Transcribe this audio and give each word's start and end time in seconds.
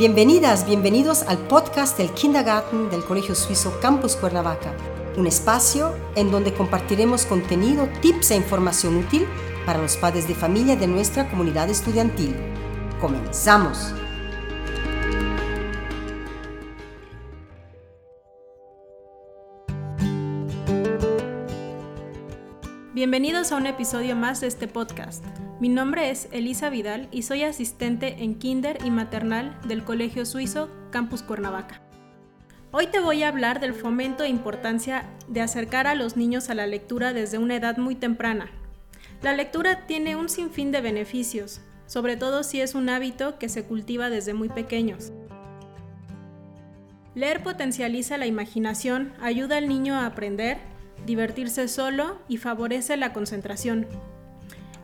Bienvenidas, 0.00 0.64
bienvenidos 0.64 1.24
al 1.24 1.36
podcast 1.36 1.98
del 1.98 2.10
Kindergarten 2.12 2.88
del 2.88 3.04
Colegio 3.04 3.34
Suizo 3.34 3.78
Campus 3.82 4.16
Cuernavaca, 4.16 4.72
un 5.18 5.26
espacio 5.26 5.94
en 6.16 6.30
donde 6.30 6.54
compartiremos 6.54 7.26
contenido, 7.26 7.86
tips 8.00 8.30
e 8.30 8.36
información 8.36 8.96
útil 8.96 9.26
para 9.66 9.78
los 9.78 9.98
padres 9.98 10.26
de 10.26 10.34
familia 10.34 10.74
de 10.74 10.86
nuestra 10.86 11.28
comunidad 11.28 11.68
estudiantil. 11.68 12.34
¡Comenzamos! 12.98 13.92
Bienvenidos 23.00 23.50
a 23.50 23.56
un 23.56 23.64
episodio 23.64 24.14
más 24.14 24.42
de 24.42 24.46
este 24.46 24.68
podcast. 24.68 25.24
Mi 25.58 25.70
nombre 25.70 26.10
es 26.10 26.28
Elisa 26.32 26.68
Vidal 26.68 27.08
y 27.10 27.22
soy 27.22 27.44
asistente 27.44 28.16
en 28.22 28.34
Kinder 28.34 28.76
y 28.84 28.90
Maternal 28.90 29.58
del 29.66 29.84
Colegio 29.84 30.26
Suizo 30.26 30.68
Campus 30.90 31.22
Cuernavaca. 31.22 31.80
Hoy 32.72 32.88
te 32.88 33.00
voy 33.00 33.22
a 33.22 33.28
hablar 33.28 33.58
del 33.58 33.72
fomento 33.72 34.22
e 34.22 34.28
importancia 34.28 35.06
de 35.28 35.40
acercar 35.40 35.86
a 35.86 35.94
los 35.94 36.18
niños 36.18 36.50
a 36.50 36.54
la 36.54 36.66
lectura 36.66 37.14
desde 37.14 37.38
una 37.38 37.56
edad 37.56 37.78
muy 37.78 37.94
temprana. 37.94 38.50
La 39.22 39.32
lectura 39.32 39.86
tiene 39.86 40.14
un 40.14 40.28
sinfín 40.28 40.70
de 40.70 40.82
beneficios, 40.82 41.62
sobre 41.86 42.18
todo 42.18 42.42
si 42.42 42.60
es 42.60 42.74
un 42.74 42.90
hábito 42.90 43.38
que 43.38 43.48
se 43.48 43.64
cultiva 43.64 44.10
desde 44.10 44.34
muy 44.34 44.50
pequeños. 44.50 45.10
Leer 47.14 47.42
potencializa 47.42 48.18
la 48.18 48.26
imaginación, 48.26 49.14
ayuda 49.22 49.56
al 49.56 49.68
niño 49.68 49.94
a 49.94 50.04
aprender 50.04 50.69
divertirse 51.06 51.68
solo 51.68 52.18
y 52.28 52.36
favorece 52.36 52.96
la 52.96 53.12
concentración. 53.12 53.86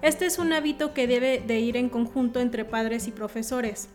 Este 0.03 0.27
es 0.27 0.39
un 0.39 0.53
hábito 0.53 0.93
que 0.93 1.07
debe 1.07 1.43
de 1.45 1.59
ir 1.61 1.77
en 1.77 1.89
conjunto 1.89 2.41
entre 2.41 2.65
padres 2.65 3.09
y 3.09 3.13
profesores, 3.13 3.89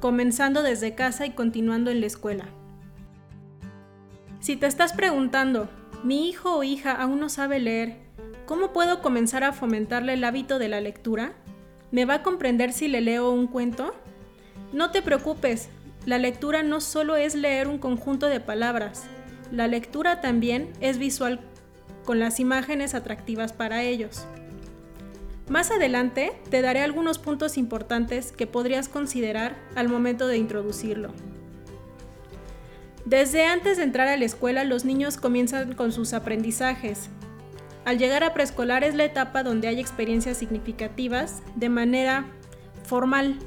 comenzando 0.00 0.62
desde 0.62 0.94
casa 0.94 1.26
y 1.26 1.30
continuando 1.30 1.90
en 1.90 2.00
la 2.00 2.06
escuela. 2.06 2.46
Si 4.40 4.56
te 4.56 4.66
estás 4.66 4.92
preguntando, 4.92 5.68
mi 6.04 6.28
hijo 6.28 6.56
o 6.56 6.62
hija 6.62 6.92
aún 6.92 7.20
no 7.20 7.28
sabe 7.28 7.58
leer, 7.58 7.96
¿cómo 8.46 8.72
puedo 8.72 9.02
comenzar 9.02 9.44
a 9.44 9.52
fomentarle 9.52 10.14
el 10.14 10.24
hábito 10.24 10.58
de 10.58 10.68
la 10.68 10.80
lectura? 10.80 11.32
¿Me 11.90 12.04
va 12.04 12.14
a 12.14 12.22
comprender 12.22 12.72
si 12.72 12.88
le 12.88 13.00
leo 13.00 13.30
un 13.30 13.46
cuento? 13.46 13.94
No 14.72 14.90
te 14.90 15.02
preocupes, 15.02 15.70
la 16.04 16.18
lectura 16.18 16.62
no 16.62 16.80
solo 16.80 17.16
es 17.16 17.34
leer 17.34 17.68
un 17.68 17.78
conjunto 17.78 18.26
de 18.26 18.40
palabras, 18.40 19.04
la 19.50 19.66
lectura 19.66 20.20
también 20.20 20.72
es 20.80 20.98
visual 20.98 21.40
con 22.08 22.18
las 22.18 22.40
imágenes 22.40 22.94
atractivas 22.94 23.52
para 23.52 23.82
ellos. 23.82 24.24
Más 25.46 25.70
adelante 25.70 26.32
te 26.48 26.62
daré 26.62 26.80
algunos 26.80 27.18
puntos 27.18 27.58
importantes 27.58 28.32
que 28.32 28.46
podrías 28.46 28.88
considerar 28.88 29.58
al 29.74 29.90
momento 29.90 30.26
de 30.26 30.38
introducirlo. 30.38 31.10
Desde 33.04 33.44
antes 33.44 33.76
de 33.76 33.82
entrar 33.82 34.08
a 34.08 34.16
la 34.16 34.24
escuela 34.24 34.64
los 34.64 34.86
niños 34.86 35.18
comienzan 35.18 35.74
con 35.74 35.92
sus 35.92 36.14
aprendizajes. 36.14 37.10
Al 37.84 37.98
llegar 37.98 38.24
a 38.24 38.32
preescolar 38.32 38.84
es 38.84 38.94
la 38.94 39.04
etapa 39.04 39.42
donde 39.42 39.68
hay 39.68 39.78
experiencias 39.78 40.38
significativas 40.38 41.42
de 41.56 41.68
manera 41.68 42.24
formal 42.84 43.38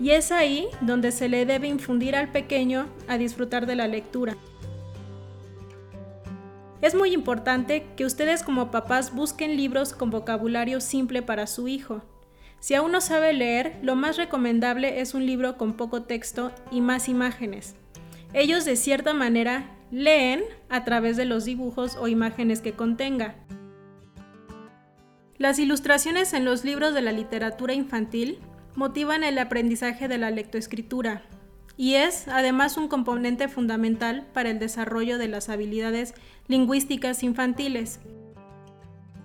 y 0.00 0.12
es 0.12 0.32
ahí 0.32 0.68
donde 0.80 1.12
se 1.12 1.28
le 1.28 1.44
debe 1.44 1.68
infundir 1.68 2.16
al 2.16 2.32
pequeño 2.32 2.86
a 3.06 3.18
disfrutar 3.18 3.66
de 3.66 3.76
la 3.76 3.86
lectura. 3.86 4.34
Es 6.86 6.94
muy 6.94 7.12
importante 7.12 7.84
que 7.96 8.04
ustedes 8.04 8.44
como 8.44 8.70
papás 8.70 9.12
busquen 9.12 9.56
libros 9.56 9.92
con 9.92 10.10
vocabulario 10.10 10.80
simple 10.80 11.20
para 11.20 11.48
su 11.48 11.66
hijo. 11.66 12.04
Si 12.60 12.74
aún 12.76 12.92
no 12.92 13.00
sabe 13.00 13.32
leer, 13.32 13.76
lo 13.82 13.96
más 13.96 14.16
recomendable 14.16 15.00
es 15.00 15.12
un 15.12 15.26
libro 15.26 15.56
con 15.56 15.72
poco 15.72 16.04
texto 16.04 16.52
y 16.70 16.80
más 16.80 17.08
imágenes. 17.08 17.74
Ellos 18.34 18.64
de 18.64 18.76
cierta 18.76 19.14
manera 19.14 19.76
leen 19.90 20.44
a 20.68 20.84
través 20.84 21.16
de 21.16 21.24
los 21.24 21.44
dibujos 21.44 21.96
o 21.96 22.06
imágenes 22.06 22.60
que 22.60 22.74
contenga. 22.74 23.34
Las 25.38 25.58
ilustraciones 25.58 26.34
en 26.34 26.44
los 26.44 26.64
libros 26.64 26.94
de 26.94 27.02
la 27.02 27.10
literatura 27.10 27.74
infantil 27.74 28.38
motivan 28.76 29.24
el 29.24 29.40
aprendizaje 29.40 30.06
de 30.06 30.18
la 30.18 30.30
lectoescritura, 30.30 31.24
y 31.76 31.94
es 31.94 32.28
además 32.28 32.76
un 32.76 32.88
componente 32.88 33.48
fundamental 33.48 34.26
para 34.32 34.50
el 34.50 34.58
desarrollo 34.58 35.18
de 35.18 35.28
las 35.28 35.48
habilidades 35.48 36.14
lingüísticas 36.48 37.22
infantiles. 37.22 38.00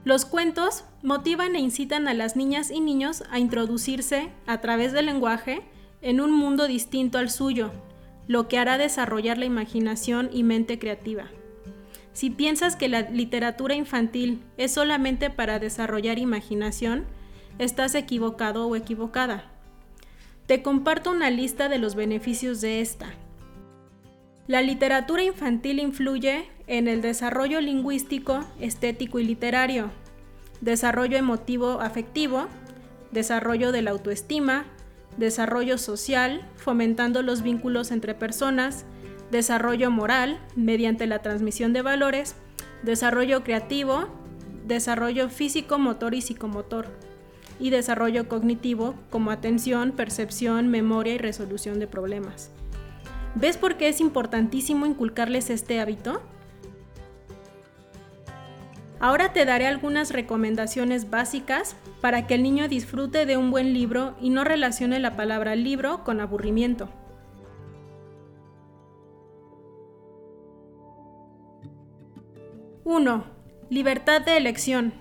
Los 0.03 0.25
cuentos 0.25 0.83
motivan 1.03 1.55
e 1.55 1.59
incitan 1.59 2.07
a 2.07 2.13
las 2.13 2.35
niñas 2.35 2.71
y 2.71 2.79
niños 2.79 3.23
a 3.29 3.39
introducirse, 3.39 4.29
a 4.47 4.59
través 4.59 4.93
del 4.93 5.05
lenguaje, 5.05 5.61
en 6.01 6.19
un 6.19 6.31
mundo 6.31 6.67
distinto 6.67 7.19
al 7.19 7.29
suyo, 7.29 7.71
lo 8.27 8.47
que 8.47 8.57
hará 8.57 8.77
desarrollar 8.77 9.37
la 9.37 9.45
imaginación 9.45 10.29
y 10.33 10.43
mente 10.43 10.79
creativa. 10.79 11.25
Si 12.13 12.29
piensas 12.29 12.75
que 12.75 12.89
la 12.89 13.01
literatura 13.01 13.75
infantil 13.75 14.43
es 14.57 14.73
solamente 14.73 15.29
para 15.29 15.59
desarrollar 15.59 16.17
imaginación, 16.17 17.05
estás 17.59 17.95
equivocado 17.95 18.67
o 18.67 18.75
equivocada. 18.75 19.51
Te 20.51 20.61
comparto 20.61 21.11
una 21.11 21.29
lista 21.29 21.69
de 21.69 21.77
los 21.77 21.95
beneficios 21.95 22.59
de 22.59 22.81
esta. 22.81 23.05
La 24.47 24.61
literatura 24.61 25.23
infantil 25.23 25.79
influye 25.79 26.43
en 26.67 26.89
el 26.89 27.01
desarrollo 27.01 27.61
lingüístico, 27.61 28.43
estético 28.59 29.19
y 29.19 29.23
literario, 29.23 29.91
desarrollo 30.59 31.15
emotivo 31.15 31.79
afectivo, 31.79 32.47
desarrollo 33.13 33.71
de 33.71 33.81
la 33.81 33.91
autoestima, 33.91 34.65
desarrollo 35.15 35.77
social, 35.77 36.45
fomentando 36.57 37.21
los 37.21 37.43
vínculos 37.43 37.89
entre 37.89 38.13
personas, 38.13 38.83
desarrollo 39.31 39.89
moral, 39.89 40.37
mediante 40.57 41.07
la 41.07 41.19
transmisión 41.19 41.71
de 41.71 41.81
valores, 41.81 42.35
desarrollo 42.83 43.45
creativo, 43.45 44.09
desarrollo 44.67 45.29
físico, 45.29 45.79
motor 45.79 46.13
y 46.13 46.19
psicomotor 46.19 46.89
y 47.61 47.69
desarrollo 47.69 48.27
cognitivo 48.27 48.95
como 49.09 49.31
atención, 49.31 49.91
percepción, 49.91 50.67
memoria 50.67 51.13
y 51.13 51.17
resolución 51.19 51.79
de 51.79 51.87
problemas. 51.87 52.51
¿Ves 53.35 53.55
por 53.55 53.77
qué 53.77 53.87
es 53.87 54.01
importantísimo 54.01 54.85
inculcarles 54.85 55.49
este 55.49 55.79
hábito? 55.79 56.21
Ahora 58.99 59.31
te 59.31 59.45
daré 59.45 59.67
algunas 59.67 60.11
recomendaciones 60.11 61.09
básicas 61.09 61.75
para 62.01 62.27
que 62.27 62.35
el 62.35 62.43
niño 62.43 62.67
disfrute 62.67 63.25
de 63.25 63.37
un 63.37 63.49
buen 63.49 63.73
libro 63.73 64.15
y 64.19 64.31
no 64.31 64.43
relacione 64.43 64.99
la 64.99 65.15
palabra 65.15 65.55
libro 65.55 66.03
con 66.03 66.19
aburrimiento. 66.19 66.89
1. 72.83 73.23
Libertad 73.69 74.21
de 74.21 74.37
elección. 74.37 75.00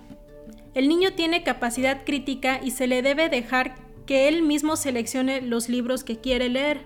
El 0.73 0.87
niño 0.87 1.13
tiene 1.13 1.43
capacidad 1.43 2.05
crítica 2.05 2.59
y 2.63 2.71
se 2.71 2.87
le 2.87 3.01
debe 3.01 3.27
dejar 3.27 3.75
que 4.05 4.27
él 4.27 4.41
mismo 4.41 4.75
seleccione 4.75 5.41
los 5.41 5.67
libros 5.67 6.03
que 6.03 6.19
quiere 6.19 6.47
leer. 6.47 6.85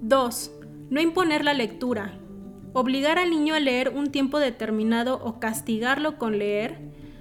2. 0.00 0.52
No 0.90 1.00
imponer 1.00 1.44
la 1.44 1.52
lectura. 1.54 2.18
Obligar 2.72 3.18
al 3.18 3.30
niño 3.30 3.54
a 3.54 3.60
leer 3.60 3.88
un 3.88 4.12
tiempo 4.12 4.38
determinado 4.38 5.20
o 5.24 5.40
castigarlo 5.40 6.18
con 6.18 6.38
leer 6.38 6.78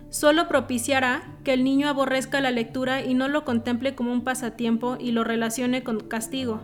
solo 0.10 0.48
propiciará 0.48 1.36
que 1.44 1.54
el 1.54 1.64
niño 1.64 1.90
aborrezca 1.90 2.40
la 2.40 2.52
lectura 2.52 3.04
y 3.04 3.16
no 3.16 3.28
lo 3.28 3.44
contemple 3.44 3.96
como 3.96 4.14
un 4.14 4.24
pasatiempo 4.24 4.98
y 5.00 5.12
lo 5.12 5.24
relacione 5.24 5.84
con 5.84 6.00
castigo. 6.00 6.62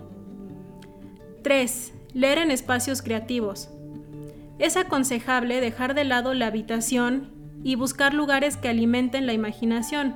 3. 1.41 1.93
Leer 2.13 2.37
en 2.37 2.51
espacios 2.51 3.01
creativos. 3.01 3.69
Es 4.59 4.77
aconsejable 4.77 5.59
dejar 5.59 5.95
de 5.95 6.03
lado 6.03 6.33
la 6.33 6.47
habitación 6.47 7.40
y 7.63 7.75
buscar 7.75 8.13
lugares 8.13 8.57
que 8.57 8.69
alimenten 8.69 9.25
la 9.25 9.33
imaginación, 9.33 10.15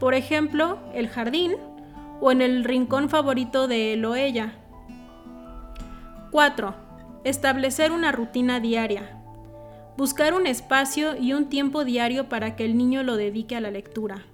por 0.00 0.14
ejemplo, 0.14 0.78
el 0.92 1.08
jardín 1.08 1.52
o 2.20 2.32
en 2.32 2.42
el 2.42 2.64
rincón 2.64 3.08
favorito 3.08 3.68
de 3.68 3.94
él 3.94 4.04
o 4.04 4.16
ella. 4.16 4.54
4. 6.30 6.74
Establecer 7.24 7.92
una 7.92 8.12
rutina 8.12 8.60
diaria. 8.60 9.20
Buscar 9.96 10.34
un 10.34 10.46
espacio 10.46 11.16
y 11.16 11.32
un 11.32 11.48
tiempo 11.48 11.84
diario 11.84 12.28
para 12.28 12.56
que 12.56 12.64
el 12.64 12.76
niño 12.76 13.02
lo 13.02 13.16
dedique 13.16 13.56
a 13.56 13.60
la 13.60 13.70
lectura. 13.70 14.24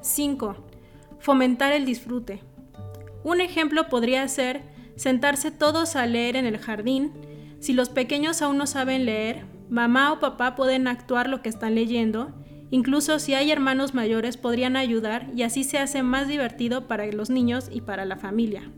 5. 0.00 0.56
Fomentar 1.18 1.72
el 1.72 1.84
disfrute. 1.84 2.40
Un 3.24 3.40
ejemplo 3.40 3.88
podría 3.88 4.26
ser 4.28 4.62
sentarse 4.94 5.50
todos 5.50 5.96
a 5.96 6.06
leer 6.06 6.36
en 6.36 6.46
el 6.46 6.58
jardín. 6.58 7.12
Si 7.58 7.72
los 7.72 7.88
pequeños 7.88 8.40
aún 8.40 8.56
no 8.56 8.68
saben 8.68 9.04
leer, 9.04 9.44
Mamá 9.68 10.12
o 10.12 10.20
papá 10.20 10.54
pueden 10.54 10.86
actuar 10.86 11.28
lo 11.28 11.42
que 11.42 11.48
están 11.48 11.74
leyendo, 11.74 12.32
incluso 12.70 13.18
si 13.18 13.34
hay 13.34 13.50
hermanos 13.50 13.94
mayores 13.94 14.36
podrían 14.36 14.76
ayudar 14.76 15.28
y 15.34 15.42
así 15.42 15.64
se 15.64 15.78
hace 15.78 16.02
más 16.02 16.28
divertido 16.28 16.86
para 16.86 17.06
los 17.06 17.30
niños 17.30 17.68
y 17.72 17.80
para 17.80 18.04
la 18.04 18.16
familia. 18.16 18.70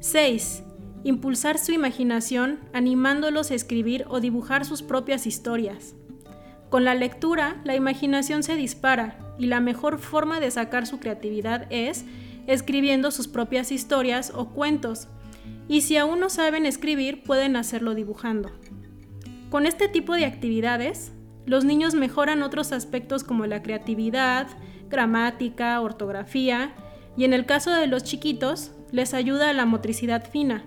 6. 0.00 0.62
Impulsar 1.04 1.58
su 1.58 1.72
imaginación 1.72 2.58
animándolos 2.72 3.50
a 3.50 3.54
escribir 3.54 4.04
o 4.08 4.20
dibujar 4.20 4.64
sus 4.64 4.82
propias 4.82 5.26
historias. 5.26 5.94
Con 6.70 6.84
la 6.84 6.94
lectura, 6.94 7.60
la 7.64 7.76
imaginación 7.76 8.42
se 8.42 8.56
dispara 8.56 9.18
y 9.38 9.46
la 9.46 9.60
mejor 9.60 9.98
forma 9.98 10.40
de 10.40 10.50
sacar 10.50 10.86
su 10.86 10.98
creatividad 10.98 11.66
es 11.70 12.04
escribiendo 12.46 13.10
sus 13.10 13.28
propias 13.28 13.72
historias 13.72 14.32
o 14.34 14.48
cuentos, 14.50 15.08
y 15.68 15.80
si 15.82 15.96
aún 15.96 16.20
no 16.20 16.30
saben 16.30 16.64
escribir 16.64 17.22
pueden 17.22 17.56
hacerlo 17.56 17.94
dibujando. 17.94 18.50
Con 19.50 19.66
este 19.66 19.88
tipo 19.88 20.14
de 20.14 20.24
actividades, 20.24 21.12
los 21.46 21.64
niños 21.64 21.94
mejoran 21.94 22.42
otros 22.42 22.72
aspectos 22.72 23.22
como 23.22 23.46
la 23.46 23.62
creatividad, 23.62 24.48
gramática, 24.90 25.80
ortografía, 25.80 26.74
y 27.16 27.24
en 27.24 27.32
el 27.32 27.46
caso 27.46 27.70
de 27.70 27.86
los 27.86 28.02
chiquitos, 28.02 28.72
les 28.90 29.14
ayuda 29.14 29.50
a 29.50 29.52
la 29.52 29.64
motricidad 29.64 30.28
fina, 30.28 30.64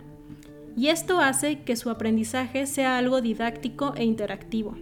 y 0.76 0.88
esto 0.88 1.20
hace 1.20 1.64
que 1.64 1.76
su 1.76 1.90
aprendizaje 1.90 2.66
sea 2.66 2.98
algo 2.98 3.22
didáctico 3.22 3.94
e 3.96 4.06
interactivo. 4.06 4.78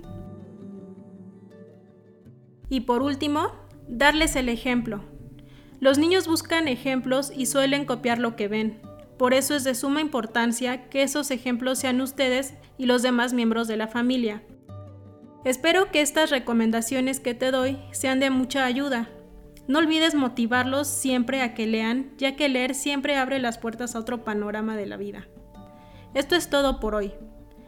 Y 2.69 2.81
por 2.81 3.01
último, 3.01 3.51
darles 3.88 4.35
el 4.35 4.50
ejemplo. 4.50 5.01
Los 5.79 5.97
niños 5.97 6.27
buscan 6.27 6.67
ejemplos 6.67 7.31
y 7.35 7.47
suelen 7.47 7.85
copiar 7.85 8.19
lo 8.19 8.35
que 8.35 8.47
ven. 8.47 8.81
Por 9.17 9.33
eso 9.33 9.55
es 9.55 9.63
de 9.63 9.73
suma 9.73 10.01
importancia 10.01 10.89
que 10.89 11.01
esos 11.01 11.31
ejemplos 11.31 11.79
sean 11.79 12.01
ustedes 12.01 12.53
y 12.77 12.85
los 12.85 13.01
demás 13.01 13.33
miembros 13.33 13.67
de 13.67 13.77
la 13.77 13.87
familia. 13.87 14.43
Espero 15.43 15.91
que 15.91 16.01
estas 16.01 16.29
recomendaciones 16.29 17.19
que 17.19 17.33
te 17.33 17.51
doy 17.51 17.79
sean 17.91 18.19
de 18.19 18.29
mucha 18.29 18.65
ayuda. 18.65 19.09
No 19.67 19.79
olvides 19.79 20.13
motivarlos 20.13 20.87
siempre 20.87 21.41
a 21.41 21.53
que 21.53 21.67
lean, 21.67 22.11
ya 22.17 22.35
que 22.35 22.47
leer 22.47 22.75
siempre 22.75 23.15
abre 23.15 23.39
las 23.39 23.57
puertas 23.57 23.95
a 23.95 23.99
otro 23.99 24.23
panorama 24.23 24.75
de 24.75 24.85
la 24.85 24.97
vida. 24.97 25.27
Esto 26.13 26.35
es 26.35 26.49
todo 26.49 26.79
por 26.79 26.95
hoy. 26.95 27.13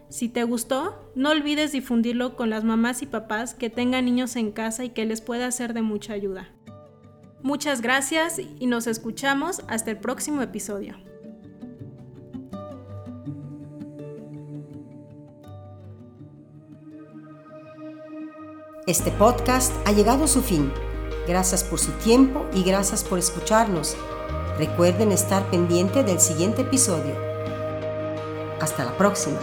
Si 0.08 0.28
te 0.28 0.44
gustó, 0.44 1.12
no 1.14 1.30
olvides 1.30 1.72
difundirlo 1.72 2.36
con 2.36 2.50
las 2.50 2.64
mamás 2.64 3.02
y 3.02 3.06
papás 3.06 3.54
que 3.54 3.70
tengan 3.70 4.06
niños 4.06 4.36
en 4.36 4.50
casa 4.50 4.84
y 4.84 4.90
que 4.90 5.04
les 5.04 5.20
pueda 5.20 5.50
ser 5.50 5.72
de 5.72 5.82
mucha 5.82 6.14
ayuda. 6.14 6.48
Muchas 7.42 7.80
gracias 7.80 8.38
y 8.38 8.66
nos 8.66 8.86
escuchamos 8.86 9.62
hasta 9.68 9.90
el 9.90 9.98
próximo 9.98 10.42
episodio. 10.42 11.09
Este 18.90 19.12
podcast 19.12 19.72
ha 19.86 19.92
llegado 19.92 20.24
a 20.24 20.26
su 20.26 20.42
fin. 20.42 20.72
Gracias 21.28 21.62
por 21.62 21.78
su 21.78 21.92
tiempo 21.92 22.44
y 22.52 22.64
gracias 22.64 23.04
por 23.04 23.20
escucharnos. 23.20 23.96
Recuerden 24.58 25.12
estar 25.12 25.48
pendiente 25.48 26.02
del 26.02 26.18
siguiente 26.18 26.62
episodio. 26.62 27.14
Hasta 28.60 28.84
la 28.84 28.98
próxima. 28.98 29.38